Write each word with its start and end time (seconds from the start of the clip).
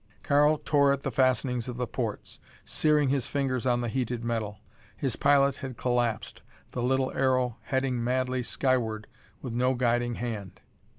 Karl 0.23 0.57
tore 0.57 0.91
at 0.91 1.03
the 1.03 1.11
fastenings 1.11 1.67
of 1.69 1.77
the 1.77 1.85
ports, 1.85 2.39
searing 2.65 3.09
his 3.09 3.27
fingers 3.27 3.67
on 3.67 3.81
the 3.81 3.87
heated 3.87 4.23
metal. 4.23 4.57
His 4.97 5.15
pilot 5.15 5.57
had 5.57 5.77
collapsed, 5.77 6.41
the 6.71 6.81
little 6.81 7.11
aero 7.11 7.57
heading 7.61 8.03
madly 8.03 8.41
skyward 8.41 9.05
with 9.43 9.53
no 9.53 9.75
guiding 9.75 10.15
hand. 10.15 10.59